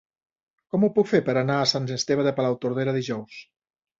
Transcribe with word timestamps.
Com 0.75 0.85
ho 0.85 0.89
puc 0.95 1.09
fer 1.09 1.19
per 1.27 1.35
anar 1.41 1.59
a 1.59 1.67
Sant 1.73 1.85
Esteve 1.97 2.27
de 2.29 2.33
Palautordera 2.39 2.99
dijous? 2.99 3.37